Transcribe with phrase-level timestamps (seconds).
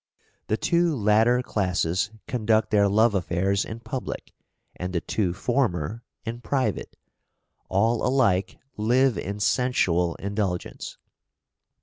[0.47, 4.33] The two latter classes conduct their love affairs in public,
[4.75, 6.97] and the two former in private;
[7.69, 10.97] all alike live in sensual indulgence."